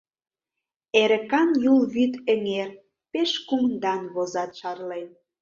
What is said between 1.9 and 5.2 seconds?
вӱд эҥер, пеш кумдан возат шарлен.